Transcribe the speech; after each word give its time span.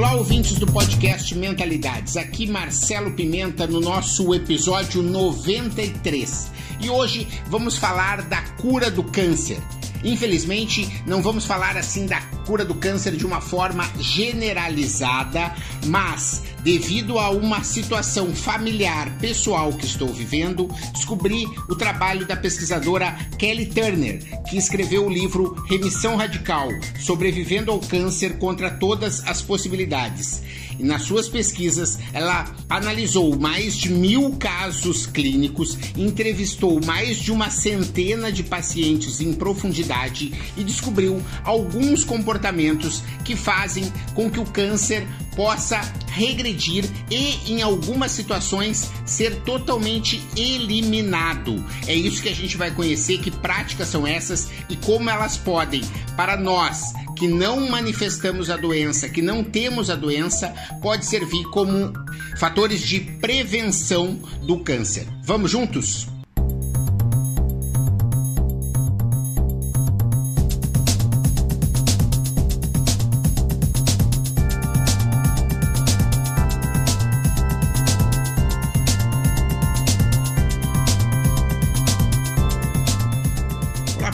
Olá, 0.00 0.14
ouvintes 0.14 0.54
do 0.54 0.66
podcast 0.66 1.34
Mentalidades. 1.34 2.16
Aqui 2.16 2.46
Marcelo 2.46 3.10
Pimenta 3.10 3.66
no 3.66 3.80
nosso 3.80 4.32
episódio 4.32 5.02
93. 5.02 6.50
E 6.80 6.88
hoje 6.88 7.28
vamos 7.48 7.76
falar 7.76 8.22
da 8.22 8.40
cura 8.52 8.90
do 8.90 9.04
câncer. 9.04 9.58
Infelizmente, 10.02 10.88
não 11.06 11.20
vamos 11.20 11.44
falar 11.44 11.76
assim 11.76 12.06
da 12.06 12.18
cura 12.46 12.64
do 12.64 12.74
câncer 12.74 13.14
de 13.14 13.26
uma 13.26 13.42
forma 13.42 13.84
generalizada, 13.98 15.54
mas 15.84 16.44
devido 16.62 17.18
a 17.18 17.30
uma 17.30 17.64
situação 17.64 18.34
familiar 18.34 19.18
pessoal 19.18 19.72
que 19.72 19.86
estou 19.86 20.08
vivendo, 20.08 20.68
descobri 20.92 21.46
o 21.68 21.74
trabalho 21.74 22.26
da 22.26 22.36
pesquisadora 22.36 23.16
Kelly 23.38 23.66
Turner, 23.66 24.22
que 24.48 24.56
escreveu 24.56 25.06
o 25.06 25.10
livro 25.10 25.54
Remissão 25.68 26.16
Radical: 26.16 26.68
Sobrevivendo 26.98 27.70
ao 27.70 27.78
Câncer 27.80 28.38
contra 28.38 28.70
Todas 28.70 29.26
as 29.26 29.42
Possibilidades. 29.42 30.42
E 30.80 30.82
nas 30.82 31.02
suas 31.02 31.28
pesquisas, 31.28 31.98
ela 32.10 32.54
analisou 32.66 33.38
mais 33.38 33.76
de 33.76 33.90
mil 33.90 34.32
casos 34.36 35.04
clínicos, 35.06 35.76
entrevistou 35.94 36.80
mais 36.82 37.18
de 37.18 37.30
uma 37.30 37.50
centena 37.50 38.32
de 38.32 38.42
pacientes 38.42 39.20
em 39.20 39.34
profundidade 39.34 40.32
e 40.56 40.64
descobriu 40.64 41.22
alguns 41.44 42.02
comportamentos 42.02 43.02
que 43.26 43.36
fazem 43.36 43.92
com 44.14 44.30
que 44.30 44.40
o 44.40 44.46
câncer 44.46 45.06
possa 45.34 45.80
regredir 46.08 46.84
e, 47.10 47.52
em 47.52 47.62
algumas 47.62 48.12
situações, 48.12 48.90
ser 49.04 49.42
totalmente 49.42 50.20
eliminado. 50.36 51.64
É 51.86 51.94
isso 51.94 52.22
que 52.22 52.28
a 52.28 52.34
gente 52.34 52.56
vai 52.56 52.70
conhecer, 52.70 53.18
que 53.18 53.30
práticas 53.30 53.88
são 53.88 54.06
essas 54.06 54.50
e 54.68 54.76
como 54.76 55.08
elas 55.08 55.36
podem, 55.36 55.82
para 56.16 56.36
nós 56.36 56.92
que 57.16 57.28
não 57.28 57.68
manifestamos 57.68 58.48
a 58.48 58.56
doença, 58.56 59.06
que 59.06 59.20
não 59.20 59.44
temos 59.44 59.90
a 59.90 59.94
doença, 59.94 60.54
pode 60.80 61.04
servir 61.04 61.44
como 61.50 61.92
fatores 62.38 62.80
de 62.80 62.98
prevenção 62.98 64.18
do 64.42 64.60
câncer. 64.60 65.06
Vamos 65.22 65.50
juntos? 65.50 66.08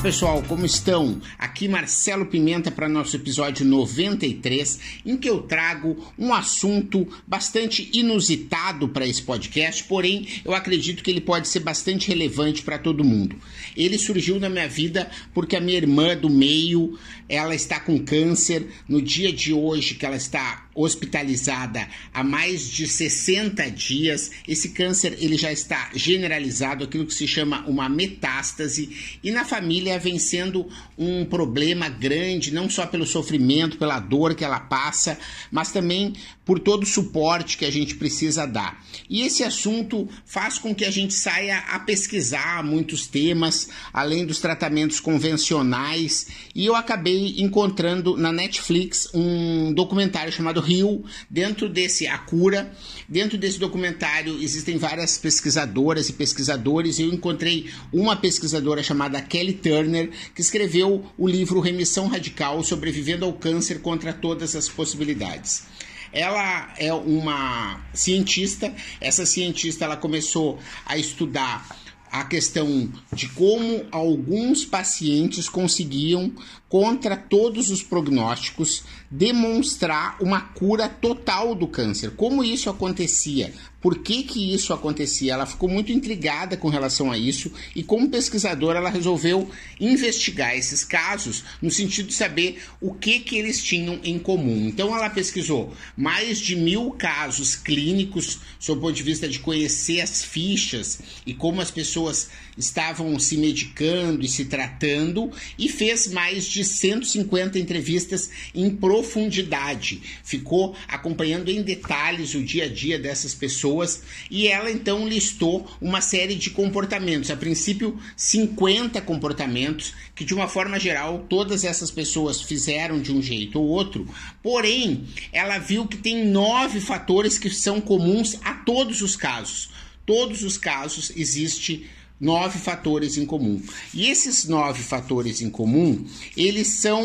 Pessoal, 0.07 0.41
como 0.47 0.65
estão? 0.65 1.21
Aqui 1.37 1.67
Marcelo 1.67 2.27
Pimenta 2.27 2.71
para 2.71 2.89
nosso 2.89 3.17
episódio 3.17 3.67
93, 3.67 4.79
em 5.05 5.17
que 5.17 5.29
eu 5.29 5.43
trago 5.43 5.97
um 6.17 6.33
assunto 6.33 7.09
bastante 7.27 7.91
inusitado 7.93 8.89
para 8.89 9.05
esse 9.05 9.21
podcast, 9.21 9.83
porém 9.83 10.29
eu 10.45 10.55
acredito 10.55 11.03
que 11.03 11.11
ele 11.11 11.21
pode 11.21 11.49
ser 11.49 11.59
bastante 11.59 12.07
relevante 12.07 12.63
para 12.63 12.79
todo 12.79 13.03
mundo. 13.03 13.35
Ele 13.77 13.99
surgiu 13.99 14.39
na 14.39 14.49
minha 14.49 14.69
vida 14.69 15.11
porque 15.35 15.57
a 15.57 15.61
minha 15.61 15.77
irmã 15.77 16.17
do 16.17 16.31
meio, 16.31 16.97
ela 17.29 17.53
está 17.53 17.81
com 17.81 17.99
câncer. 17.99 18.69
No 18.89 19.03
dia 19.03 19.33
de 19.33 19.53
hoje 19.53 19.97
que 19.97 20.07
ela 20.07 20.15
está 20.15 20.66
hospitalizada 20.77 21.89
há 22.13 22.23
mais 22.23 22.71
de 22.71 22.87
60 22.87 23.69
dias. 23.71 24.31
Esse 24.47 24.69
câncer 24.69 25.17
ele 25.19 25.37
já 25.37 25.51
está 25.51 25.91
generalizado, 25.95 26.85
aquilo 26.85 27.07
que 27.07 27.15
se 27.15 27.27
chama 27.27 27.65
uma 27.67 27.89
metástase, 27.89 29.19
e 29.23 29.31
na 29.31 29.45
família 29.45 29.99
vem 29.99 30.19
sendo 30.19 30.69
um 30.99 31.25
problema 31.25 31.89
grande, 31.89 32.53
não 32.53 32.69
só 32.69 32.87
pelo 32.87 33.07
sofrimento, 33.07 33.79
pela 33.79 33.99
dor 33.99 34.35
que 34.35 34.45
ela 34.45 34.61
passa, 34.61 35.19
mas 35.51 35.73
também 35.73 36.13
por 36.45 36.61
todo 36.61 36.85
o 36.85 36.87
suporte 36.87 37.59
que 37.59 37.65
a 37.65 37.73
gente 37.73 37.97
precisa 37.97 38.47
dar. 38.47 38.85
E 39.11 39.23
esse 39.23 39.43
assunto 39.43 40.09
faz 40.25 40.59
com 40.59 40.75
que 40.75 40.85
a 40.85 40.91
gente 40.91 41.13
saia 41.13 41.59
a 41.59 41.81
pesquisar 41.81 42.63
muitos 42.63 43.07
temas, 43.07 43.69
além 43.93 44.25
dos 44.25 44.39
tratamentos 44.39 45.01
convencionais, 45.01 46.29
e 46.55 46.65
eu 46.65 46.77
acabei 46.77 47.35
encontrando 47.39 48.17
na 48.17 48.31
Netflix 48.31 49.09
um 49.13 49.73
documentário 49.73 50.33
chamado 50.33 50.61
Rio, 50.67 51.05
dentro 51.31 51.69
desse 51.69 52.07
A 52.07 52.19
Cura. 52.19 52.73
Dentro 53.09 53.39
desse 53.39 53.59
documentário 53.59 54.43
existem 54.43 54.77
várias 54.77 55.17
pesquisadoras 55.17 56.09
e 56.09 56.13
pesquisadores, 56.13 56.99
eu 56.99 57.09
encontrei 57.09 57.71
uma 57.93 58.17
pesquisadora 58.17 58.83
chamada 58.83 59.23
Kelly 59.23 59.53
Turner, 59.55 60.11
que 60.35 60.41
escreveu 60.41 61.07
o 61.17 61.29
livro 61.29 61.61
Remissão 61.61 62.09
Radical 62.09 62.63
Sobrevivendo 62.65 63.25
ao 63.25 63.33
Câncer 63.33 63.81
contra 63.81 64.13
Todas 64.13 64.57
as 64.57 64.69
Possibilidades. 64.69 65.65
Ela 66.13 66.73
é 66.79 66.93
uma 66.93 67.81
cientista. 67.93 68.75
Essa 69.01 69.27
cientista 69.27 69.85
ela 69.85 69.97
começou 69.97 70.59
a 70.85 70.97
estudar 70.97 71.67
a 72.11 72.25
questão 72.25 72.89
de 73.13 73.29
como 73.29 73.85
alguns 73.91 74.65
pacientes 74.65 75.49
conseguiam, 75.49 76.33
contra 76.69 77.17
todos 77.17 77.71
os 77.71 77.83
prognósticos, 77.83 78.85
demonstrar 79.11 80.17
uma 80.21 80.41
cura 80.41 80.89
total 80.89 81.55
do 81.55 81.69
câncer. 81.69 82.13
Como 82.17 82.43
isso 82.43 82.69
acontecia? 82.69 83.53
Por 83.87 83.99
que, 83.99 84.25
que 84.25 84.53
isso 84.53 84.73
acontecia? 84.73 85.35
Ela 85.35 85.47
ficou 85.47 85.69
muito 85.69 85.93
intrigada 85.93 86.57
com 86.57 86.69
relação 86.69 87.13
a 87.13 87.17
isso 87.17 87.53
e, 87.73 87.85
como 87.85 88.11
pesquisadora, 88.11 88.81
ela 88.81 88.91
resolveu 88.91 89.49
investigar 89.79 90.57
esses 90.57 90.83
casos 90.83 91.45
no 91.63 91.71
sentido 91.71 92.09
de 92.09 92.15
saber 92.15 92.61
o 92.81 92.93
que, 92.93 93.21
que 93.21 93.39
eles 93.39 93.63
tinham 93.63 94.01
em 94.03 94.19
comum. 94.19 94.67
Então, 94.67 94.93
ela 94.93 95.09
pesquisou 95.09 95.73
mais 95.97 96.41
de 96.41 96.57
mil 96.57 96.91
casos 96.99 97.55
clínicos, 97.55 98.41
sob 98.59 98.79
o 98.79 98.83
ponto 98.83 98.97
de 98.97 99.05
vista 99.05 99.29
de 99.29 99.39
conhecer 99.39 100.01
as 100.01 100.21
fichas 100.25 100.99
e 101.25 101.33
como 101.33 101.61
as 101.61 101.71
pessoas 101.71 102.29
estavam 102.59 103.17
se 103.21 103.37
medicando 103.37 104.25
e 104.25 104.29
se 104.29 104.47
tratando, 104.47 105.31
e 105.59 105.69
fez 105.69 106.09
mais 106.09 106.47
de 106.47 106.65
150 106.65 107.59
entrevistas 107.59 108.31
em 108.55 108.71
profundidade. 108.71 110.01
Ficou 110.25 110.75
acompanhando 110.89 111.51
em 111.51 111.63
detalhes 111.63 112.35
o 112.35 112.43
dia 112.43 112.65
a 112.65 112.69
dia 112.69 112.99
dessas 112.99 113.35
pessoas 113.35 113.76
pessoas 113.77 114.03
e 114.31 114.49
ela 114.49 114.71
então 114.71 115.07
listou 115.07 115.67
uma 115.81 116.01
série 116.01 116.35
de 116.35 116.51
comportamentos, 116.51 117.31
a 117.31 117.37
princípio 117.37 117.99
50 118.17 119.01
comportamentos 119.03 119.93
que 120.15 120.25
de 120.25 120.35
uma 120.35 120.49
forma 120.49 120.79
geral 120.81 121.27
todas 121.29 121.65
essas 121.65 121.91
pessoas 121.91 122.41
fizeram 122.41 123.01
de 123.01 123.13
um 123.13 123.21
jeito 123.21 123.61
ou 123.61 123.69
outro, 123.69 124.09
porém 124.43 125.05
ela 125.33 125.59
viu 125.59 125.87
que 125.87 125.97
tem 125.97 126.27
nove 126.27 126.81
fatores 126.81 127.39
que 127.39 127.51
são 127.51 127.81
comuns 127.81 128.39
a 128.43 128.55
todos 128.55 129.03
os 129.03 129.17
casos. 129.17 129.71
Todos 130.05 130.43
os 130.45 130.57
casos 130.57 131.11
existe 131.17 131.87
nove 132.19 132.59
fatores 132.59 133.19
em 133.19 133.27
comum. 133.27 133.61
E 133.93 134.09
esses 134.09 134.47
nove 134.47 134.83
fatores 134.83 135.43
em 135.43 135.51
comum, 135.51 136.07
eles 136.37 136.69
são 136.69 137.03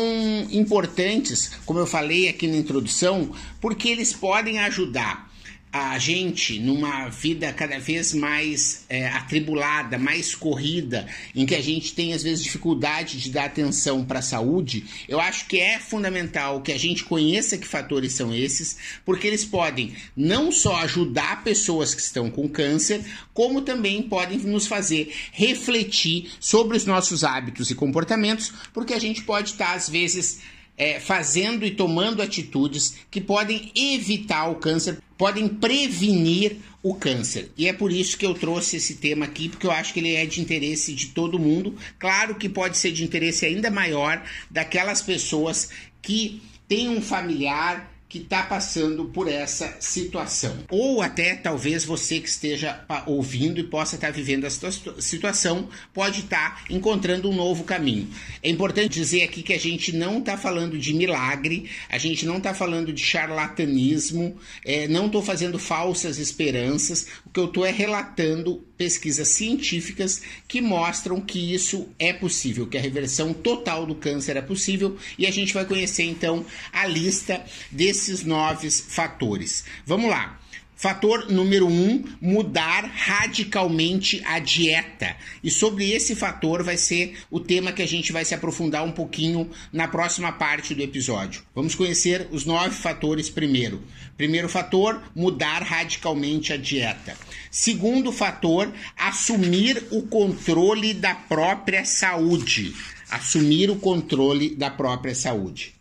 importantes, 0.50 1.50
como 1.66 1.80
eu 1.80 1.86
falei 1.86 2.28
aqui 2.28 2.46
na 2.46 2.56
introdução, 2.56 3.32
porque 3.60 3.88
eles 3.88 4.12
podem 4.12 4.60
ajudar 4.60 5.31
a 5.72 5.98
gente 5.98 6.58
numa 6.58 7.08
vida 7.08 7.50
cada 7.50 7.78
vez 7.78 8.12
mais 8.12 8.84
é, 8.90 9.08
atribulada, 9.08 9.96
mais 9.96 10.34
corrida, 10.34 11.06
em 11.34 11.46
que 11.46 11.54
a 11.54 11.62
gente 11.62 11.94
tem 11.94 12.12
às 12.12 12.22
vezes 12.22 12.44
dificuldade 12.44 13.18
de 13.18 13.30
dar 13.30 13.46
atenção 13.46 14.04
para 14.04 14.18
a 14.18 14.22
saúde, 14.22 14.84
eu 15.08 15.18
acho 15.18 15.46
que 15.46 15.58
é 15.58 15.78
fundamental 15.78 16.60
que 16.60 16.72
a 16.72 16.78
gente 16.78 17.04
conheça 17.04 17.56
que 17.56 17.66
fatores 17.66 18.12
são 18.12 18.34
esses, 18.34 18.76
porque 19.02 19.26
eles 19.26 19.46
podem 19.46 19.94
não 20.14 20.52
só 20.52 20.76
ajudar 20.82 21.42
pessoas 21.42 21.94
que 21.94 22.02
estão 22.02 22.30
com 22.30 22.46
câncer, 22.46 23.02
como 23.32 23.62
também 23.62 24.02
podem 24.02 24.38
nos 24.40 24.66
fazer 24.66 25.10
refletir 25.32 26.32
sobre 26.38 26.76
os 26.76 26.84
nossos 26.84 27.24
hábitos 27.24 27.70
e 27.70 27.74
comportamentos, 27.74 28.52
porque 28.74 28.92
a 28.92 28.98
gente 28.98 29.22
pode 29.22 29.50
estar 29.50 29.72
às 29.72 29.88
vezes 29.88 30.40
é, 30.76 30.98
fazendo 30.98 31.64
e 31.64 31.70
tomando 31.70 32.22
atitudes 32.22 32.96
que 33.10 33.20
podem 33.20 33.70
evitar 33.74 34.48
o 34.48 34.56
câncer, 34.56 34.98
podem 35.16 35.48
prevenir 35.48 36.56
o 36.82 36.94
câncer. 36.94 37.50
E 37.56 37.68
é 37.68 37.72
por 37.72 37.92
isso 37.92 38.18
que 38.18 38.26
eu 38.26 38.34
trouxe 38.34 38.76
esse 38.76 38.96
tema 38.96 39.24
aqui, 39.24 39.48
porque 39.48 39.66
eu 39.66 39.70
acho 39.70 39.92
que 39.92 40.00
ele 40.00 40.14
é 40.14 40.26
de 40.26 40.40
interesse 40.40 40.92
de 40.92 41.08
todo 41.08 41.38
mundo. 41.38 41.76
Claro 41.98 42.34
que 42.34 42.48
pode 42.48 42.76
ser 42.76 42.90
de 42.90 43.04
interesse 43.04 43.46
ainda 43.46 43.70
maior 43.70 44.22
daquelas 44.50 45.00
pessoas 45.00 45.70
que 46.00 46.42
têm 46.66 46.88
um 46.88 47.00
familiar 47.00 47.91
que 48.12 48.18
está 48.18 48.42
passando 48.42 49.06
por 49.06 49.26
essa 49.26 49.74
situação. 49.80 50.54
Ou 50.68 51.00
até 51.00 51.34
talvez 51.34 51.82
você 51.82 52.20
que 52.20 52.28
esteja 52.28 52.84
ouvindo 53.06 53.58
e 53.58 53.64
possa 53.64 53.94
estar 53.94 54.08
tá 54.08 54.12
vivendo 54.12 54.44
essa 54.44 54.70
situação 54.98 55.70
pode 55.94 56.20
estar 56.20 56.56
tá 56.56 56.64
encontrando 56.68 57.30
um 57.30 57.34
novo 57.34 57.64
caminho. 57.64 58.06
É 58.42 58.50
importante 58.50 58.90
dizer 58.90 59.22
aqui 59.22 59.42
que 59.42 59.54
a 59.54 59.58
gente 59.58 59.96
não 59.96 60.18
está 60.18 60.36
falando 60.36 60.78
de 60.78 60.92
milagre, 60.92 61.70
a 61.88 61.96
gente 61.96 62.26
não 62.26 62.36
está 62.36 62.52
falando 62.52 62.92
de 62.92 63.02
charlatanismo, 63.02 64.36
é, 64.62 64.86
não 64.86 65.06
estou 65.06 65.22
fazendo 65.22 65.58
falsas 65.58 66.18
esperanças. 66.18 67.06
O 67.24 67.30
que 67.30 67.40
eu 67.40 67.46
estou 67.46 67.64
é 67.64 67.70
relatando 67.70 68.62
pesquisas 68.76 69.28
científicas 69.28 70.20
que 70.46 70.60
mostram 70.60 71.18
que 71.18 71.54
isso 71.54 71.88
é 71.98 72.12
possível, 72.12 72.66
que 72.66 72.76
a 72.76 72.80
reversão 72.80 73.32
total 73.32 73.86
do 73.86 73.94
câncer 73.94 74.36
é 74.36 74.42
possível 74.42 74.98
e 75.16 75.26
a 75.26 75.30
gente 75.30 75.54
vai 75.54 75.64
conhecer 75.64 76.02
então 76.02 76.44
a 76.72 76.86
lista 76.86 77.42
desses 77.70 78.01
esses 78.02 78.24
nove 78.24 78.70
fatores. 78.70 79.64
Vamos 79.86 80.10
lá. 80.10 80.38
Fator 80.74 81.30
número 81.30 81.68
um, 81.68 82.02
mudar 82.20 82.84
radicalmente 82.92 84.20
a 84.24 84.40
dieta. 84.40 85.16
E 85.42 85.48
sobre 85.48 85.92
esse 85.92 86.16
fator 86.16 86.64
vai 86.64 86.76
ser 86.76 87.18
o 87.30 87.38
tema 87.38 87.70
que 87.70 87.82
a 87.82 87.86
gente 87.86 88.10
vai 88.10 88.24
se 88.24 88.34
aprofundar 88.34 88.84
um 88.84 88.90
pouquinho 88.90 89.48
na 89.72 89.86
próxima 89.86 90.32
parte 90.32 90.74
do 90.74 90.82
episódio. 90.82 91.42
Vamos 91.54 91.76
conhecer 91.76 92.26
os 92.32 92.44
nove 92.44 92.74
fatores 92.74 93.30
primeiro. 93.30 93.80
Primeiro 94.16 94.48
fator, 94.48 95.00
mudar 95.14 95.62
radicalmente 95.62 96.52
a 96.52 96.56
dieta. 96.56 97.16
Segundo 97.48 98.10
fator, 98.10 98.72
assumir 98.96 99.86
o 99.92 100.02
controle 100.02 100.94
da 100.94 101.14
própria 101.14 101.84
saúde. 101.84 102.74
Assumir 103.08 103.70
o 103.70 103.76
controle 103.76 104.56
da 104.56 104.68
própria 104.68 105.14
saúde. 105.14 105.74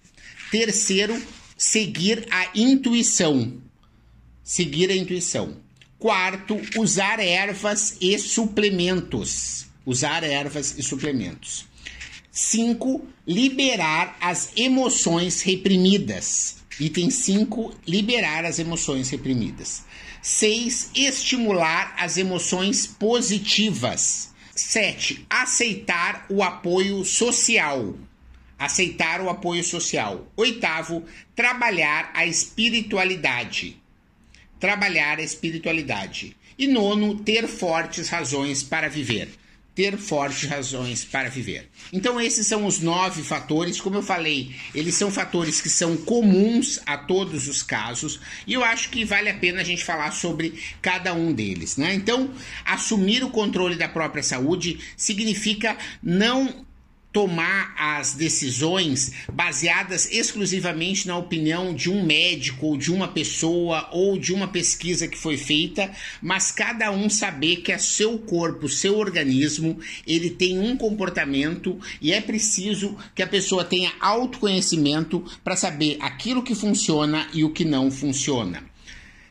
Terceiro, 0.51 1.19
seguir 1.62 2.25
a 2.31 2.50
intuição 2.56 3.62
seguir 4.52 4.92
a 4.92 4.96
intuição. 4.96 5.56
Quarto, 5.98 6.60
usar 6.78 7.19
ervas 7.19 7.96
e 8.02 8.18
suplementos. 8.18 9.68
Usar 9.86 10.24
ervas 10.24 10.78
e 10.78 10.84
suplementos. 10.84 11.66
Cinco, 12.31 13.06
liberar 13.25 14.18
as 14.19 14.52
emoções 14.58 15.42
reprimidas. 15.42 16.58
Item 16.80 17.10
5, 17.10 17.75
liberar 17.88 18.44
as 18.46 18.60
emoções 18.60 19.10
reprimidas. 19.10 19.84
6. 20.22 20.92
Estimular 20.96 21.96
as 21.98 22.18
emoções 22.18 22.88
positivas. 22.88 24.30
7. 24.56 25.25
Aceitar 25.30 26.25
o 26.30 26.44
apoio 26.44 27.06
social. 27.06 27.96
Aceitar 28.62 29.19
o 29.19 29.30
apoio 29.30 29.63
social. 29.63 30.31
Oitavo, 30.38 31.04
trabalhar 31.36 32.12
a 32.13 32.25
espiritualidade 32.25 33.81
trabalhar 34.62 35.18
a 35.18 35.24
espiritualidade. 35.24 36.38
E 36.58 36.68
nono, 36.68 37.16
ter 37.16 37.48
fortes 37.48 38.08
razões 38.08 38.62
para 38.62 38.88
viver. 38.88 39.30
Ter 39.74 39.98
fortes 39.98 40.48
razões 40.48 41.04
para 41.04 41.30
viver. 41.30 41.69
Então, 41.92 42.22
esses 42.22 42.46
são 42.46 42.66
os 42.66 42.80
nove 42.80 43.24
fatores. 43.24 43.81
Como 43.81 43.96
eu 43.96 44.04
falei, 44.04 44.54
eles 44.75 44.94
são 44.94 45.10
fatores 45.10 45.60
que 45.60 45.69
são 45.69 45.98
comuns 45.98 46.80
a 46.86 46.98
todos 46.98 47.48
os 47.48 47.64
casos, 47.64 48.19
e 48.46 48.54
eu 48.54 48.64
acho 48.64 48.90
que 48.90 49.06
vale 49.06 49.30
a 49.30 49.34
pena 49.34 49.62
a 49.62 49.64
gente 49.64 49.84
falar 49.84 50.12
sobre 50.12 50.62
cada 50.81 51.14
um 51.14 51.34
deles. 51.34 51.78
Né? 51.78 51.96
Então, 51.96 52.31
assumir 52.64 53.24
o 53.24 53.31
controle 53.31 53.75
da 53.75 53.88
própria 53.88 54.22
saúde 54.22 54.80
significa 54.96 55.75
não 56.04 56.66
tomar 57.12 57.75
as 57.78 58.13
decisões 58.13 59.12
baseadas 59.31 60.10
exclusivamente 60.12 61.08
na 61.08 61.18
opinião 61.18 61.74
de 61.74 61.90
um 61.90 62.06
médico 62.06 62.68
ou 62.68 62.78
de 62.78 62.92
uma 62.92 63.08
pessoa 63.08 63.90
ou 63.92 64.18
de 64.18 64.34
uma 64.34 64.48
pesquisa 64.48 65.08
que 65.08 65.18
foi 65.18 65.38
feita, 65.38 65.92
mas 66.22 66.52
cada 66.52 66.92
um 66.92 67.10
saber 67.10 67.58
que 67.58 67.72
é 67.72 67.78
seu 67.78 68.18
corpo, 68.18 68.69
seu 68.69 68.98
organismo, 68.98 69.78
ele 70.08 70.30
tem 70.30 70.58
um 70.58 70.78
comportamento 70.78 71.78
e 72.02 72.13
é 72.13 72.22
preciso 72.22 72.98
que 73.14 73.22
a 73.22 73.28
pessoa 73.28 73.66
tenha 73.66 73.92
autoconhecimento 74.00 75.24
para 75.44 75.57
saber 75.57 75.98
aquilo 76.00 76.44
que 76.44 76.56
funciona 76.56 77.28
e 77.34 77.44
o 77.44 77.50
que 77.50 77.66
não 77.66 77.92
funciona. 77.92 78.64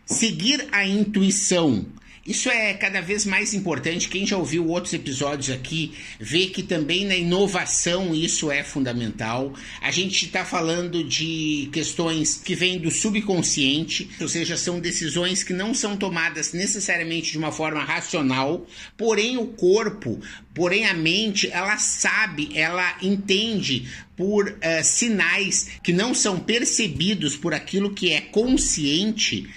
Seguir 0.04 0.68
a 0.72 0.86
intuição 0.86 1.86
isso 2.26 2.50
é 2.50 2.74
cada 2.74 3.00
vez 3.00 3.24
mais 3.24 3.54
importante. 3.54 4.08
Quem 4.08 4.26
já 4.26 4.36
ouviu 4.36 4.66
outros 4.68 4.92
episódios 4.92 5.48
aqui 5.48 5.92
vê 6.18 6.46
que 6.46 6.62
também 6.62 7.06
na 7.06 7.16
inovação 7.16 8.14
isso 8.14 8.50
é 8.50 8.62
fundamental. 8.62 9.54
A 9.80 9.90
gente 9.90 10.26
está 10.26 10.44
falando 10.44 11.02
de 11.02 11.70
questões 11.72 12.36
que 12.36 12.54
vêm 12.54 12.78
do 12.78 12.90
subconsciente, 12.90 14.10
ou 14.20 14.28
seja, 14.28 14.56
são 14.56 14.78
decisões 14.78 15.42
que 15.42 15.54
não 15.54 15.72
são 15.72 15.96
tomadas 15.96 16.52
necessariamente 16.52 17.32
de 17.32 17.38
uma 17.38 17.50
forma 17.50 17.82
racional, 17.82 18.66
porém 18.98 19.38
o 19.38 19.46
corpo, 19.46 20.20
porém 20.54 20.86
a 20.86 20.94
mente, 20.94 21.48
ela 21.50 21.78
sabe, 21.78 22.50
ela 22.54 22.98
entende 23.00 23.88
por 24.14 24.46
uh, 24.46 24.84
sinais 24.84 25.70
que 25.82 25.92
não 25.92 26.14
são 26.14 26.38
percebidos 26.38 27.34
por 27.34 27.54
aquilo 27.54 27.94
que 27.94 28.12
é 28.12 28.20
consciente 28.20 29.48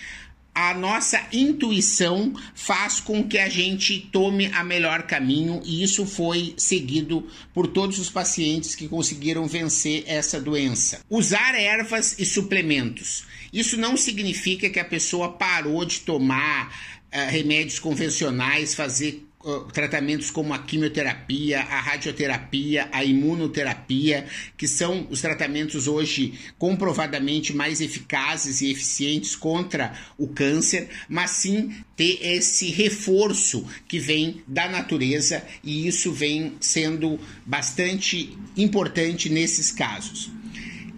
a 0.54 0.74
nossa 0.74 1.20
intuição 1.32 2.34
faz 2.54 3.00
com 3.00 3.28
que 3.28 3.40
a 3.40 3.50
gente 3.50 4.08
tome 4.12 4.48
a 4.54 4.64
melhor 4.64 5.04
caminho 5.04 5.62
e 5.66 5.82
isso 5.82 6.06
foi 6.06 6.54
seguido 6.58 7.28
por 7.54 7.68
todos 7.68 7.98
os 7.98 8.10
pacientes 8.10 8.76
que 8.76 8.88
conseguiram 8.88 9.48
vencer 9.48 10.04
essa 10.06 10.40
doença. 10.40 11.02
Usar 11.10 11.56
ervas 11.56 12.18
e 12.20 12.26
suplementos. 12.26 13.26
Isso 13.52 13.78
não 13.78 13.98
significa 13.98 14.70
que 14.70 14.80
a 14.80 14.86
pessoa 14.86 15.32
parou 15.32 15.84
de 15.86 16.02
tomar 16.02 16.68
uh, 17.12 17.30
remédios 17.30 17.80
convencionais, 17.80 18.76
fazer 18.76 19.26
tratamentos 19.74 20.32
como 20.32 20.54
a 20.54 20.60
quimioterapia, 20.60 21.60
a 21.62 21.80
radioterapia, 21.82 22.88
a 22.92 23.04
imunoterapia, 23.04 24.26
que 24.58 24.68
são 24.68 25.08
os 25.10 25.22
tratamentos 25.22 25.88
hoje 25.88 26.34
comprovadamente 26.58 27.54
mais 27.54 27.82
eficazes 27.82 28.62
e 28.62 28.72
eficientes 28.72 29.36
contra 29.36 29.94
o 30.18 30.28
câncer, 30.28 30.90
mas 31.10 31.32
sim 31.32 31.76
ter 31.96 32.20
esse 32.22 32.70
reforço 32.70 33.68
que 33.88 34.00
vem 34.00 34.42
da 34.48 34.70
natureza 34.70 35.44
e 35.64 35.88
isso 35.88 36.12
vem 36.12 36.54
sendo 36.60 37.20
bastante 37.46 38.38
importante 38.56 39.30
nesses 39.30 39.72
casos. 39.72 40.43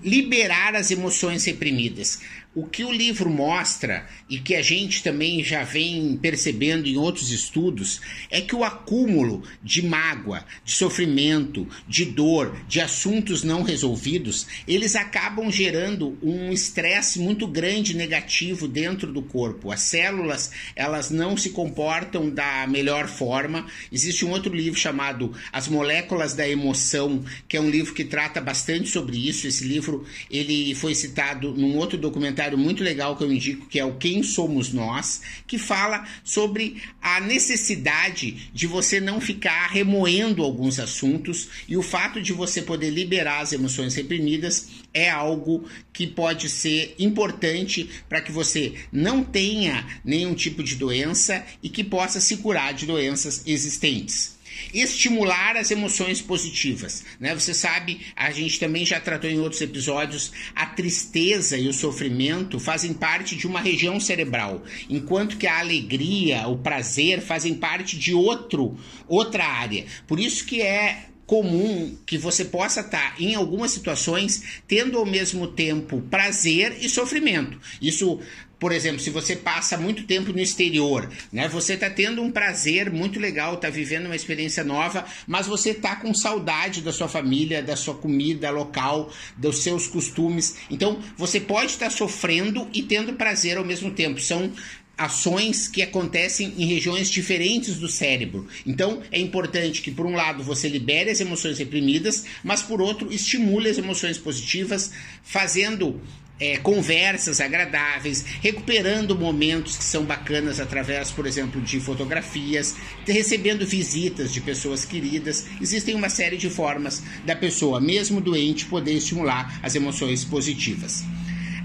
Liberar 0.06 0.76
as 0.76 0.92
emoções 0.92 1.44
reprimidas. 1.46 2.20
O 2.56 2.66
que 2.66 2.86
o 2.86 2.92
livro 2.92 3.30
mostra 3.30 4.08
e 4.30 4.40
que 4.40 4.56
a 4.56 4.62
gente 4.62 5.04
também 5.04 5.44
já 5.44 5.64
vem 5.64 6.16
percebendo 6.16 6.88
em 6.88 6.96
outros 6.96 7.30
estudos 7.30 8.00
é 8.32 8.40
que 8.40 8.56
o 8.56 8.64
acúmulo 8.64 9.44
de 9.62 9.86
mágoa, 9.86 10.46
de 10.64 10.72
sofrimento, 10.72 11.68
de 11.86 12.06
dor, 12.06 12.58
de 12.66 12.80
assuntos 12.80 13.44
não 13.44 13.62
resolvidos, 13.62 14.48
eles 14.66 14.96
acabam 14.96 15.52
gerando 15.52 16.18
um 16.24 16.50
estresse 16.50 17.20
muito 17.20 17.46
grande 17.46 17.94
negativo 17.94 18.70
dentro 18.70 19.12
do 19.12 19.22
corpo. 19.22 19.70
As 19.70 19.82
células, 19.82 20.50
elas 20.78 21.10
não 21.10 21.36
se 21.36 21.50
comportam 21.50 22.30
da 22.30 22.66
melhor 22.68 23.10
forma. 23.10 23.66
Existe 23.92 24.24
um 24.24 24.32
outro 24.32 24.56
livro 24.56 24.80
chamado 24.80 25.34
As 25.52 25.68
Moléculas 25.68 26.34
da 26.34 26.48
Emoção, 26.48 27.22
que 27.50 27.58
é 27.58 27.62
um 27.62 27.70
livro 27.70 27.94
que 27.94 28.06
trata 28.06 28.40
bastante 28.40 28.88
sobre 28.88 29.18
isso. 29.18 29.46
Esse 29.46 29.66
livro, 29.66 29.95
ele 30.30 30.74
foi 30.76 30.96
citado 30.96 31.54
num 31.54 31.78
outro 31.78 31.98
documentário 31.98 32.58
muito 32.58 32.84
legal 32.84 33.16
que 33.16 33.24
eu 33.24 33.32
indico, 33.32 33.68
que 33.68 33.80
é 33.80 33.86
o 33.86 33.96
Quem 33.96 34.24
Somos 34.24 34.74
Nós, 34.74 35.22
que 35.46 35.58
fala 35.58 36.08
sobre 36.24 36.82
a 37.02 37.20
necessidade 37.20 38.50
de 38.54 38.68
você 38.68 39.00
não 39.00 39.22
ficar 39.22 39.68
remoendo 39.68 40.44
alguns 40.44 40.80
assuntos 40.80 41.50
e 41.68 41.78
o 41.78 41.82
fato 41.82 42.22
de 42.22 42.34
você 42.34 42.62
poder 42.62 42.90
liberar 42.90 43.42
as 43.42 43.54
emoções 43.54 43.96
reprimidas 43.96 44.68
é 44.94 45.10
algo 45.10 45.68
que 45.92 46.08
pode 46.08 46.50
ser 46.50 46.96
importante 46.98 47.90
para 48.08 48.22
que 48.22 48.32
você 48.32 48.74
não 48.92 49.24
tenha 49.24 49.86
nenhum 50.04 50.34
tipo 50.34 50.64
de 50.64 50.76
doença 50.76 51.46
e 51.62 51.70
que 51.70 51.84
possa 51.84 52.20
se 52.20 52.38
curar 52.38 52.74
de 52.74 52.86
doenças 52.86 53.44
existentes. 53.46 54.36
Estimular 54.74 55.58
as 55.58 55.72
emoções 55.72 56.22
positivas. 56.22 57.04
Né? 57.20 57.34
Você 57.34 57.54
sabe, 57.54 58.02
a 58.16 58.32
gente 58.32 58.60
também 58.60 58.86
já 58.86 59.00
tratou 59.00 59.30
em 59.30 59.40
outros 59.40 59.62
episódios, 59.62 60.32
a 60.56 60.66
tristeza 60.66 61.58
e 61.58 61.68
o 61.68 61.74
sofrimento 61.74 62.60
fazem 62.60 62.94
parte 62.94 63.36
de 63.36 63.48
uma 63.48 63.62
região 63.62 64.00
cerebral, 64.00 64.64
enquanto 64.90 65.38
que 65.38 65.48
a 65.48 65.60
alegria, 65.60 66.48
o 66.48 66.58
prazer 66.58 67.22
fazem 67.22 67.56
parte 67.56 67.98
de 67.98 68.14
outro, 68.14 68.78
outra 69.08 69.46
área. 69.46 69.86
Por 70.08 70.20
isso 70.20 70.46
que 70.46 70.62
é 70.62 71.08
comum 71.26 71.98
que 72.06 72.18
você 72.18 72.46
possa 72.46 72.82
estar 72.82 73.20
em 73.20 73.34
algumas 73.36 73.72
situações 73.72 74.62
tendo 74.68 74.98
ao 74.98 75.06
mesmo 75.06 75.48
tempo 75.48 76.02
prazer 76.02 76.78
e 76.82 76.90
sofrimento. 76.90 77.60
Isso 77.82 78.20
por 78.60 78.72
exemplo, 78.72 79.00
se 79.00 79.10
você 79.10 79.36
passa 79.36 79.78
muito 79.78 80.04
tempo 80.04 80.32
no 80.32 80.40
exterior, 80.40 81.10
né? 81.32 81.48
Você 81.50 81.74
está 81.74 81.90
tendo 81.90 82.22
um 82.22 82.32
prazer 82.32 82.90
muito 82.92 83.20
legal, 83.20 83.56
está 83.56 83.70
vivendo 83.70 84.06
uma 84.06 84.16
experiência 84.16 84.64
nova, 84.64 85.06
mas 85.28 85.46
você 85.48 85.72
está 85.72 85.96
com 85.96 86.14
saudade 86.14 86.82
da 86.82 86.94
sua 86.94 87.08
família, 87.08 87.62
da 87.62 87.76
sua 87.76 87.96
comida 87.96 88.50
local, 88.50 89.12
dos 89.38 89.60
seus 89.60 89.88
costumes. 89.88 90.56
Então, 90.70 91.00
você 91.18 91.40
pode 91.40 91.72
estar 91.72 91.88
tá 91.88 91.92
sofrendo 91.92 92.68
e 92.74 92.82
tendo 92.82 93.14
prazer 93.14 93.58
ao 93.58 93.66
mesmo 93.66 93.92
tempo. 93.92 94.22
São 94.22 94.52
ações 94.98 95.68
que 95.68 95.82
acontecem 95.82 96.54
em 96.58 96.66
regiões 96.66 97.10
diferentes 97.10 97.76
do 97.78 97.88
cérebro. 97.90 98.48
Então, 98.66 99.02
é 99.12 99.20
importante 99.20 99.82
que, 99.82 99.92
por 99.92 100.06
um 100.06 100.16
lado, 100.16 100.44
você 100.44 100.70
libere 100.70 101.10
as 101.10 101.20
emoções 101.20 101.60
reprimidas, 101.60 102.26
mas, 102.44 102.62
por 102.62 102.82
outro, 102.82 103.12
estimule 103.12 103.70
as 103.70 103.78
emoções 103.78 104.18
positivas, 104.18 104.92
fazendo 105.24 106.02
é, 106.40 106.58
conversas 106.58 107.40
agradáveis, 107.40 108.26
recuperando 108.42 109.18
momentos 109.18 109.78
que 109.78 109.84
são 109.84 110.04
bacanas 110.04 110.60
através, 110.60 111.12
por 111.12 111.26
exemplo, 111.26 111.62
de 111.62 111.80
fotografias, 111.80 112.76
recebendo 113.08 113.66
visitas 113.66 114.34
de 114.34 114.42
pessoas 114.42 114.84
queridas. 114.84 115.46
Existem 115.62 115.96
uma 115.96 116.10
série 116.10 116.38
de 116.38 116.50
formas 116.50 117.02
da 117.26 117.36
pessoa, 117.36 117.80
mesmo 117.80 118.20
doente, 118.20 118.66
poder 118.66 118.94
estimular 118.94 119.60
as 119.64 119.76
emoções 119.76 120.26
positivas. 120.26 121.04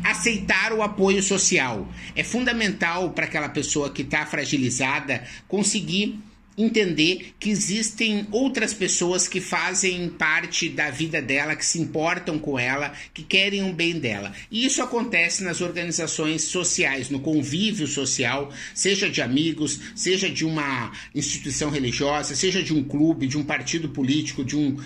aceitar 0.02 0.72
o 0.72 0.82
apoio 0.82 1.22
social. 1.22 1.86
É 2.16 2.24
fundamental 2.24 3.10
para 3.10 3.26
aquela 3.26 3.50
pessoa 3.50 3.92
que 3.92 4.00
está 4.00 4.24
fragilizada 4.24 5.24
conseguir 5.46 6.18
entender 6.56 7.34
que 7.38 7.50
existem 7.50 8.26
outras 8.30 8.74
pessoas 8.74 9.26
que 9.26 9.40
fazem 9.40 10.08
parte 10.08 10.68
da 10.68 10.90
vida 10.90 11.22
dela, 11.22 11.56
que 11.56 11.64
se 11.64 11.80
importam 11.80 12.38
com 12.38 12.58
ela, 12.58 12.92
que 13.14 13.22
querem 13.22 13.68
o 13.68 13.72
bem 13.72 13.98
dela. 13.98 14.32
E 14.50 14.64
isso 14.64 14.82
acontece 14.82 15.42
nas 15.42 15.60
organizações 15.60 16.42
sociais, 16.42 17.08
no 17.08 17.20
convívio 17.20 17.86
social, 17.86 18.52
seja 18.74 19.08
de 19.08 19.22
amigos, 19.22 19.80
seja 19.94 20.28
de 20.28 20.44
uma 20.44 20.92
instituição 21.14 21.70
religiosa, 21.70 22.34
seja 22.34 22.62
de 22.62 22.74
um 22.74 22.82
clube, 22.82 23.26
de 23.26 23.38
um 23.38 23.44
partido 23.44 23.88
político, 23.88 24.44
de 24.44 24.56
um 24.56 24.76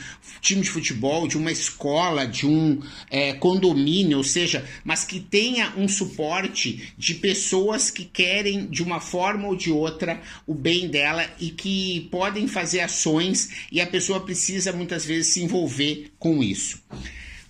time 0.40 0.62
de 0.62 0.71
futebol, 0.71 1.26
de 1.26 1.37
uma 1.37 1.50
escola, 1.50 2.26
de 2.26 2.47
um 2.47 2.80
é, 3.11 3.33
condomínio, 3.33 4.18
ou 4.18 4.25
seja, 4.25 4.64
mas 4.85 5.04
que 5.04 5.18
tenha 5.18 5.73
um 5.76 5.88
suporte 5.88 6.92
de 6.97 7.14
pessoas 7.14 7.90
que 7.90 8.04
querem 8.04 8.66
de 8.66 8.83
uma 8.83 9.00
forma 9.00 9.49
ou 9.49 9.56
de 9.56 9.71
outra 9.71 10.21
o 10.47 10.54
bem 10.54 10.88
dela 10.88 11.28
e 11.40 11.50
que 11.50 11.63
podem 12.11 12.47
fazer 12.47 12.80
ações 12.80 13.66
e 13.71 13.80
a 13.80 13.87
pessoa 13.87 14.21
precisa 14.21 14.73
muitas 14.73 15.04
vezes 15.04 15.33
se 15.33 15.42
envolver 15.42 16.12
com 16.18 16.42
isso. 16.42 16.83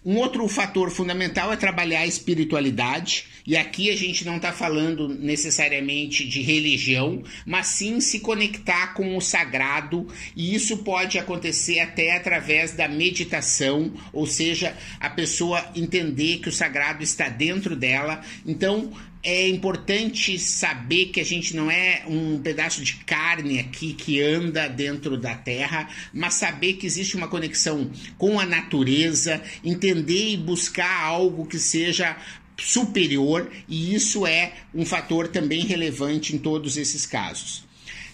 Um 0.05 0.19
outro 0.19 0.47
fator 0.49 0.91
fundamental 0.91 1.51
é 1.51 1.57
trabalhar 1.57 2.01
a 2.01 2.07
espiritualidade, 2.07 3.25
e 3.47 3.57
aqui 3.57 3.91
a 3.91 3.97
gente 3.97 4.23
não 4.23 4.37
está 4.37 4.53
falando 4.53 5.09
necessariamente 5.09 6.29
de 6.29 6.43
religião, 6.43 7.23
mas 7.47 7.69
sim 7.69 8.01
se 8.01 8.21
conectar 8.21 8.89
com 8.89 9.17
o 9.17 9.21
sagrado, 9.23 10.07
e 10.37 10.55
isso 10.55 10.79
pode 10.79 11.19
acontecer 11.19 11.81
até 11.81 12.15
através 12.15 12.73
da 12.73 12.87
meditação, 12.87 13.95
ou 14.13 14.27
seja, 14.27 14.77
a 15.01 15.09
pessoa 15.09 15.73
entender 15.75 16.39
que 16.41 16.51
o 16.51 16.53
sagrado 16.53 17.03
está 17.03 17.31
dentro 17.31 17.75
dela. 17.75 18.21
Então, 18.45 18.93
é 19.25 19.49
importante 19.49 20.39
saber 20.39 21.07
que 21.07 21.19
a 21.19 21.25
gente 21.25 21.57
não 21.57 21.71
é 21.71 22.05
um 22.07 22.39
pedaço 22.39 22.85
de 22.85 22.97
carne 22.97 23.59
aqui 23.59 23.95
que 23.95 24.21
anda 24.21 24.69
dentro 24.69 25.17
da 25.17 25.35
terra, 25.35 25.89
mas 26.13 26.35
saber 26.35 26.75
que 26.75 26.87
existe 26.87 27.17
uma 27.17 27.27
conexão 27.27 27.91
com 28.19 28.39
a 28.39 28.45
natureza, 28.45 29.43
entender 29.65 30.33
e 30.33 30.37
buscar 30.37 31.03
algo 31.03 31.47
que 31.47 31.59
seja 31.59 32.17
superior, 32.59 33.51
e 33.67 33.95
isso 33.95 34.27
é 34.27 34.53
um 34.75 34.85
fator 34.85 35.27
também 35.27 35.65
relevante 35.65 36.37
em 36.37 36.39
todos 36.39 36.77
esses 36.77 37.07
casos. 37.07 37.65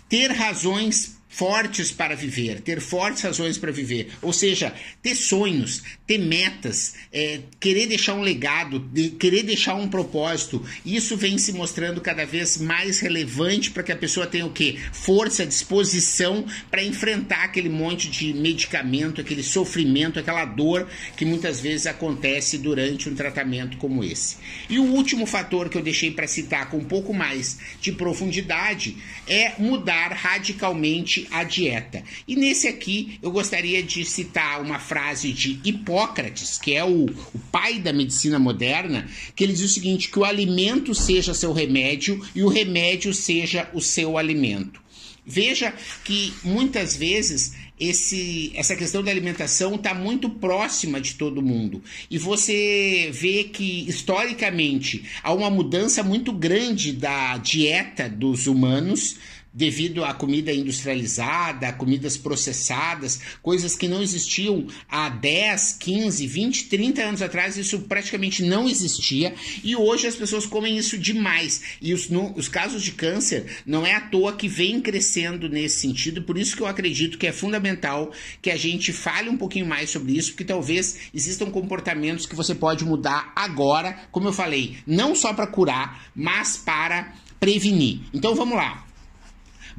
Ter 0.08 0.30
razões 0.30 1.19
fortes 1.30 1.92
para 1.92 2.16
viver, 2.16 2.60
ter 2.60 2.80
fortes 2.80 3.22
razões 3.22 3.56
para 3.56 3.70
viver, 3.70 4.10
ou 4.20 4.32
seja, 4.32 4.74
ter 5.00 5.14
sonhos, 5.14 5.82
ter 6.04 6.18
metas, 6.18 6.94
é, 7.12 7.40
querer 7.60 7.86
deixar 7.86 8.14
um 8.14 8.20
legado, 8.20 8.80
de, 8.80 9.10
querer 9.10 9.44
deixar 9.44 9.76
um 9.76 9.88
propósito, 9.88 10.62
isso 10.84 11.16
vem 11.16 11.38
se 11.38 11.52
mostrando 11.52 12.00
cada 12.00 12.26
vez 12.26 12.58
mais 12.58 12.98
relevante 12.98 13.70
para 13.70 13.84
que 13.84 13.92
a 13.92 13.96
pessoa 13.96 14.26
tenha 14.26 14.44
o 14.44 14.50
que? 14.50 14.76
Força, 14.92 15.46
disposição 15.46 16.44
para 16.68 16.82
enfrentar 16.82 17.44
aquele 17.44 17.68
monte 17.68 18.10
de 18.10 18.34
medicamento, 18.34 19.20
aquele 19.20 19.44
sofrimento, 19.44 20.18
aquela 20.18 20.44
dor 20.44 20.88
que 21.16 21.24
muitas 21.24 21.60
vezes 21.60 21.86
acontece 21.86 22.58
durante 22.58 23.08
um 23.08 23.14
tratamento 23.14 23.76
como 23.76 24.02
esse. 24.02 24.36
E 24.68 24.80
o 24.80 24.84
último 24.84 25.26
fator 25.26 25.68
que 25.68 25.78
eu 25.78 25.82
deixei 25.82 26.10
para 26.10 26.26
citar 26.26 26.68
com 26.68 26.78
um 26.78 26.84
pouco 26.84 27.14
mais 27.14 27.58
de 27.80 27.92
profundidade 27.92 28.96
é 29.28 29.52
mudar 29.58 30.12
radicalmente 30.12 31.19
a 31.30 31.44
dieta. 31.44 32.02
E 32.26 32.36
nesse 32.36 32.68
aqui 32.68 33.18
eu 33.22 33.30
gostaria 33.30 33.82
de 33.82 34.04
citar 34.04 34.60
uma 34.60 34.78
frase 34.78 35.32
de 35.32 35.60
Hipócrates, 35.64 36.58
que 36.58 36.74
é 36.74 36.84
o, 36.84 37.06
o 37.06 37.38
pai 37.50 37.78
da 37.78 37.92
medicina 37.92 38.38
moderna, 38.38 39.08
que 39.34 39.44
ele 39.44 39.52
diz 39.52 39.62
o 39.62 39.68
seguinte: 39.68 40.08
que 40.08 40.18
o 40.18 40.24
alimento 40.24 40.94
seja 40.94 41.34
seu 41.34 41.52
remédio 41.52 42.24
e 42.34 42.42
o 42.42 42.48
remédio 42.48 43.12
seja 43.12 43.68
o 43.72 43.80
seu 43.80 44.16
alimento. 44.16 44.80
Veja 45.24 45.72
que 46.04 46.32
muitas 46.42 46.96
vezes 46.96 47.52
esse, 47.80 48.52
essa 48.54 48.76
questão 48.76 49.02
da 49.02 49.10
alimentação 49.10 49.74
está 49.74 49.94
muito 49.94 50.28
próxima 50.28 51.00
de 51.00 51.14
todo 51.14 51.40
mundo. 51.40 51.82
E 52.10 52.18
você 52.18 53.08
vê 53.10 53.44
que, 53.44 53.88
historicamente, 53.88 55.04
há 55.22 55.32
uma 55.32 55.50
mudança 55.50 56.02
muito 56.02 56.30
grande 56.30 56.92
da 56.92 57.38
dieta 57.38 58.08
dos 58.08 58.46
humanos 58.46 59.16
devido 59.52 60.04
à 60.04 60.14
comida 60.14 60.52
industrializada, 60.52 61.68
a 61.68 61.72
comidas 61.72 62.16
processadas, 62.16 63.20
coisas 63.42 63.74
que 63.74 63.88
não 63.88 64.02
existiam 64.02 64.66
há 64.88 65.08
10, 65.08 65.76
15, 65.78 66.26
20, 66.26 66.64
30 66.66 67.02
anos 67.02 67.22
atrás, 67.22 67.56
isso 67.56 67.80
praticamente 67.80 68.42
não 68.42 68.68
existia 68.68 69.34
e 69.64 69.74
hoje 69.74 70.06
as 70.06 70.14
pessoas 70.14 70.46
comem 70.46 70.78
isso 70.78 70.96
demais. 70.96 71.62
E 71.80 71.92
os, 71.92 72.08
no, 72.08 72.32
os 72.36 72.48
casos 72.48 72.82
de 72.82 72.92
câncer 72.92 73.60
não 73.66 73.84
é 73.84 73.94
à 73.94 74.00
toa 74.00 74.36
que 74.36 74.48
vem 74.48 74.80
crescendo 74.80 75.48
nesse 75.48 75.80
sentido, 75.80 76.22
por 76.22 76.38
isso 76.38 76.56
que 76.56 76.62
eu 76.62 76.66
acredito 76.66 77.18
que 77.18 77.26
é 77.26 77.32
fundamental 77.32 78.12
que 78.40 78.50
a 78.50 78.56
gente 78.56 78.92
fale 78.92 79.28
um 79.28 79.36
pouquinho 79.36 79.66
mais 79.66 79.90
sobre 79.90 80.16
isso, 80.16 80.30
porque 80.32 80.44
talvez 80.44 80.96
existam 81.12 81.50
comportamentos 81.50 82.26
que 82.26 82.36
você 82.36 82.54
pode 82.54 82.84
mudar 82.84 83.32
agora, 83.34 83.98
como 84.12 84.28
eu 84.28 84.32
falei, 84.32 84.76
não 84.86 85.14
só 85.14 85.32
para 85.32 85.46
curar, 85.46 86.10
mas 86.14 86.56
para 86.56 87.14
prevenir. 87.38 88.00
Então 88.12 88.34
vamos 88.34 88.56
lá. 88.56 88.89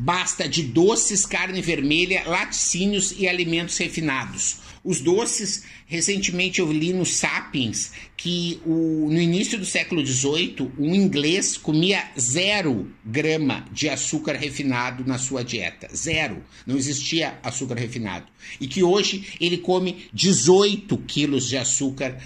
Basta 0.03 0.50
de 0.50 0.63
doces, 0.63 1.27
carne 1.27 1.62
vermelha, 1.62 2.24
laticínios 2.25 3.13
e 3.20 3.27
alimentos 3.27 3.77
refinados. 3.77 4.58
Os 4.84 5.00
doces, 5.00 5.63
recentemente 5.86 6.60
eu 6.60 6.72
li 6.72 6.91
no 6.91 7.05
Sapiens 7.05 7.91
que 8.17 8.60
o, 8.65 9.08
no 9.12 9.22
início 9.22 9.60
do 9.60 9.65
século 9.65 10.03
XVIII, 10.03 10.72
um 10.79 10.96
inglês 10.96 11.55
comia 11.55 12.10
zero 12.20 12.91
grama 13.05 13.63
de 13.72 13.89
açúcar 13.89 14.34
refinado 14.34 15.05
na 15.05 15.20
sua 15.20 15.43
dieta. 15.43 15.88
Zero. 15.96 16.43
Não 16.65 16.77
existia 16.77 17.38
açúcar 17.43 17.75
refinado. 17.75 18.25
E 18.60 18.67
que 18.67 18.81
hoje 18.81 19.36
ele 19.39 19.60
come 19.60 20.08
18 20.12 20.98
quilos 21.05 21.48
de 21.48 21.58
açúcar 21.58 22.17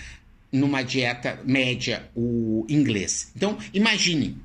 numa 0.50 0.82
dieta 0.82 1.41
média, 1.44 2.10
o 2.15 2.65
inglês. 2.70 3.34
Então, 3.36 3.58
imaginem. 3.74 4.38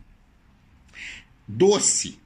Doce, 1.46 2.18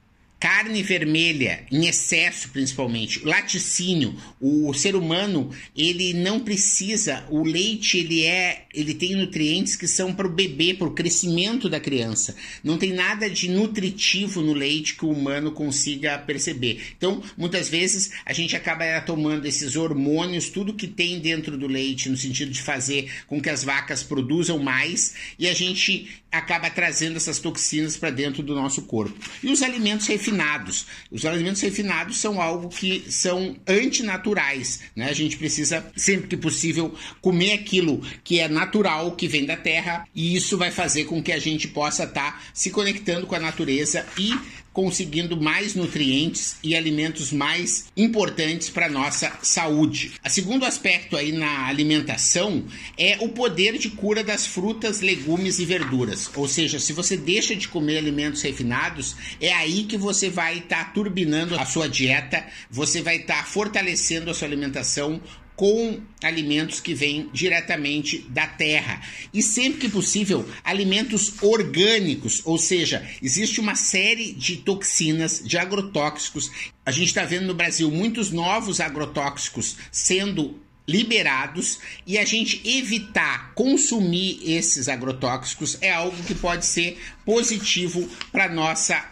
carne 0.45 0.83
vermelha 0.83 1.65
em 1.73 1.87
excesso 1.87 2.51
principalmente, 2.51 3.25
laticínio, 3.25 4.15
o 4.39 4.75
ser 4.75 4.95
humano 4.95 5.51
ele 5.75 6.13
não 6.13 6.39
precisa, 6.39 7.25
o 7.31 7.43
leite 7.43 7.97
ele 7.97 8.27
é, 8.27 8.67
ele 8.75 8.93
tem 8.93 9.17
nutrientes 9.17 9.75
que 9.75 9.89
são 9.89 10.13
para 10.13 10.27
o 10.27 10.31
bebê, 10.31 10.75
para 10.75 10.87
o 10.87 10.91
crescimento 10.91 11.67
da 11.67 11.81
criança. 11.81 12.37
Não 12.63 12.77
tem 12.77 12.93
nada 12.93 13.31
de 13.31 13.49
nutritivo 13.49 14.43
no 14.43 14.53
leite 14.53 14.97
que 14.97 15.07
o 15.07 15.11
humano 15.11 15.51
consiga 15.51 16.19
perceber. 16.19 16.89
Então, 16.95 17.23
muitas 17.39 17.71
vezes 17.71 18.11
a 18.27 18.35
gente 18.35 18.55
acaba 18.55 19.01
tomando 19.01 19.47
esses 19.47 19.77
hormônios, 19.77 20.51
tudo 20.51 20.75
que 20.75 20.87
tem 20.87 21.21
dentro 21.21 21.57
do 21.57 21.67
leite 21.67 22.11
no 22.11 22.19
sentido 22.19 22.51
de 22.51 22.61
fazer 22.61 23.11
com 23.27 23.41
que 23.41 23.49
as 23.49 23.65
vacas 23.65 24.03
produzam 24.03 24.59
mais 24.59 25.15
e 25.39 25.49
a 25.49 25.55
gente 25.55 26.23
acaba 26.31 26.69
trazendo 26.69 27.17
essas 27.17 27.39
toxinas 27.39 27.97
para 27.97 28.11
dentro 28.11 28.43
do 28.43 28.55
nosso 28.55 28.83
corpo. 28.83 29.15
E 29.43 29.51
os 29.51 29.63
alimentos 29.63 30.07
refinados. 30.35 30.87
Os 31.11 31.25
alimentos 31.25 31.61
refinados 31.63 32.19
são 32.19 32.41
algo 32.41 32.69
que 32.69 33.05
são 33.11 33.57
antinaturais. 33.67 34.81
Né? 34.95 35.09
A 35.09 35.13
gente 35.13 35.37
precisa, 35.37 35.85
sempre 35.97 36.29
que 36.29 36.37
possível, 36.37 36.95
comer 37.21 37.53
aquilo 37.53 38.03
que 38.23 38.41
é 38.41 38.49
natural, 38.49 39.13
que 39.13 39.29
vem 39.29 39.47
da 39.47 39.57
terra, 39.57 40.07
e 40.15 40.35
isso 40.37 40.59
vai 40.59 40.71
fazer 40.71 41.05
com 41.05 41.23
que 41.23 41.33
a 41.33 41.39
gente 41.39 41.69
possa 41.69 42.05
estar 42.05 42.33
tá 42.33 42.43
se 42.53 42.71
conectando 42.71 43.27
com 43.27 43.35
a 43.35 43.41
natureza 43.41 44.05
e 44.19 44.35
conseguindo 44.75 45.41
mais 45.41 45.77
nutrientes 45.77 46.57
e 46.63 46.75
alimentos 46.75 47.33
mais 47.33 47.87
importantes 47.97 48.69
para 48.69 48.89
nossa 48.89 49.33
saúde. 49.41 50.15
O 50.23 50.29
segundo 50.29 50.67
aspecto 50.67 51.17
aí 51.17 51.31
na 51.31 51.69
alimentação 51.69 52.65
é 52.99 53.17
o 53.21 53.29
poder 53.29 53.79
de 53.79 53.89
cura 53.91 54.25
das 54.25 54.45
frutas, 54.45 55.01
legumes 55.01 55.61
e 55.61 55.65
verduras. 55.65 56.29
Ou 56.35 56.49
seja, 56.49 56.81
se 56.81 56.93
você 56.93 57.17
deixa 57.17 57.55
de 57.55 57.69
comer 57.69 57.99
alimentos 57.99 58.43
refinados, 58.43 59.15
é 59.41 59.53
aí 59.53 59.85
que 59.85 59.97
você 59.97 60.29
vai 60.29 60.59
estar 60.59 60.87
tá 60.87 60.91
turbinando 60.91 61.57
a 61.57 61.65
sua 61.65 61.89
dieta, 61.89 62.45
você 62.69 63.01
vai 63.01 63.19
estar 63.19 63.39
tá 63.39 63.45
fortalecendo 63.45 64.29
a 64.29 64.35
sua 64.35 64.49
alimentação 64.49 65.23
com 65.57 66.01
alimentos 66.23 66.81
que 66.81 66.95
vêm 66.95 67.29
diretamente 67.33 68.19
da 68.29 68.47
terra. 68.47 69.01
E 69.33 69.43
sempre 69.43 69.81
que 69.81 69.89
possível, 69.89 70.49
alimentos 70.65 71.35
orgânicos, 71.43 72.43
ou 72.45 72.59
seja, 72.59 73.09
existe 73.23 73.61
uma 73.61 73.75
série 73.75 74.33
de 74.33 74.57
toxinas, 74.59 75.43
de 75.45 75.57
agrotóxicos. 75.57 76.51
A 76.85 76.91
gente 76.91 77.09
está 77.09 77.25
vendo 77.25 77.47
no 77.47 77.55
Brasil 77.55 77.91
muitos 77.91 78.31
novos 78.31 78.81
agrotóxicos 78.81 79.77
sendo 79.93 80.59
liberados 80.87 81.79
e 82.07 82.19
a 82.19 82.25
gente 82.25 82.61
evitar 82.69 83.55
consumir 83.55 84.39
esses 84.45 84.89
agrotóxicos 84.89 85.79
é 85.81 85.91
algo 85.91 86.23
que 86.25 86.35
pode 86.35 86.67
ser 86.67 87.01
positivo 87.25 88.09
para 88.31 88.53
nossa 88.53 89.03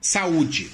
saúde. 0.00 0.70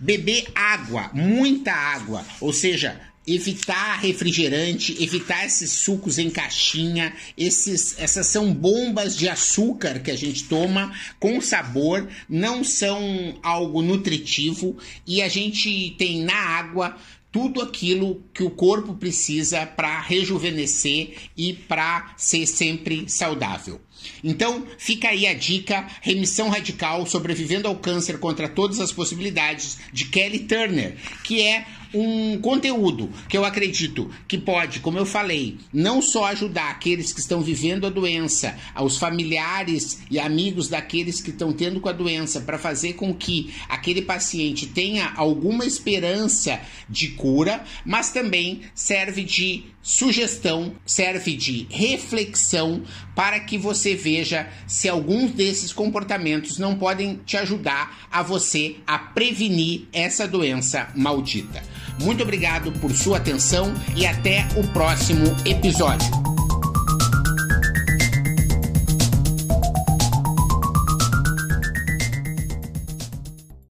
Beber 0.00 0.48
água, 0.54 1.10
muita 1.14 1.72
água, 1.72 2.26
ou 2.40 2.52
seja, 2.52 3.11
evitar 3.26 4.00
refrigerante, 4.00 5.02
evitar 5.02 5.46
esses 5.46 5.70
sucos 5.70 6.18
em 6.18 6.28
caixinha, 6.28 7.14
esses, 7.36 7.98
essas 7.98 8.26
são 8.26 8.52
bombas 8.52 9.16
de 9.16 9.28
açúcar 9.28 10.00
que 10.00 10.10
a 10.10 10.16
gente 10.16 10.44
toma 10.44 10.92
com 11.20 11.40
sabor, 11.40 12.08
não 12.28 12.64
são 12.64 13.38
algo 13.42 13.82
nutritivo 13.82 14.76
e 15.06 15.22
a 15.22 15.28
gente 15.28 15.94
tem 15.98 16.22
na 16.22 16.34
água 16.34 16.96
tudo 17.30 17.62
aquilo 17.62 18.22
que 18.34 18.42
o 18.42 18.50
corpo 18.50 18.94
precisa 18.94 19.64
para 19.64 20.00
rejuvenescer 20.00 21.14
e 21.34 21.54
para 21.54 22.14
ser 22.18 22.46
sempre 22.46 23.08
saudável. 23.08 23.80
Então, 24.22 24.66
fica 24.78 25.08
aí 25.08 25.26
a 25.26 25.34
dica: 25.34 25.86
Remissão 26.00 26.48
Radical 26.48 27.06
Sobrevivendo 27.06 27.68
ao 27.68 27.76
Câncer 27.76 28.18
contra 28.18 28.48
Todas 28.48 28.80
as 28.80 28.92
Possibilidades, 28.92 29.78
de 29.92 30.06
Kelly 30.06 30.40
Turner, 30.40 30.96
que 31.24 31.40
é 31.40 31.64
um 31.94 32.38
conteúdo 32.38 33.10
que 33.28 33.36
eu 33.36 33.44
acredito 33.44 34.10
que 34.26 34.38
pode, 34.38 34.80
como 34.80 34.98
eu 34.98 35.04
falei, 35.04 35.58
não 35.72 36.00
só 36.00 36.26
ajudar 36.26 36.70
aqueles 36.70 37.12
que 37.12 37.20
estão 37.20 37.42
vivendo 37.42 37.86
a 37.86 37.90
doença, 37.90 38.56
aos 38.74 38.96
familiares 38.96 40.00
e 40.10 40.18
amigos 40.18 40.68
daqueles 40.68 41.20
que 41.20 41.30
estão 41.30 41.52
tendo 41.52 41.80
com 41.80 41.88
a 41.88 41.92
doença, 41.92 42.40
para 42.40 42.58
fazer 42.58 42.94
com 42.94 43.14
que 43.14 43.52
aquele 43.68 44.02
paciente 44.02 44.66
tenha 44.66 45.12
alguma 45.16 45.66
esperança 45.66 46.60
de 46.88 47.08
cura, 47.08 47.64
mas 47.84 48.10
também 48.10 48.62
serve 48.74 49.22
de 49.22 49.64
sugestão, 49.82 50.74
serve 50.86 51.34
de 51.34 51.66
reflexão 51.68 52.82
para 53.14 53.40
que 53.40 53.58
você 53.58 53.94
veja 53.94 54.48
se 54.66 54.88
alguns 54.88 55.32
desses 55.32 55.72
comportamentos 55.72 56.58
não 56.58 56.76
podem 56.76 57.20
te 57.26 57.36
ajudar 57.36 58.06
a 58.10 58.22
você 58.22 58.76
a 58.86 58.98
prevenir 58.98 59.88
essa 59.92 60.26
doença 60.26 60.88
maldita. 60.94 61.62
Muito 62.00 62.22
obrigado 62.22 62.72
por 62.80 62.92
sua 62.92 63.18
atenção 63.18 63.74
e 63.96 64.06
até 64.06 64.46
o 64.56 64.66
próximo 64.68 65.24
episódio. 65.44 66.41